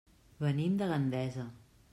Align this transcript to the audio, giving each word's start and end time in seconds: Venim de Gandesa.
Venim 0.45 0.79
de 0.81 0.87
Gandesa. 0.93 1.49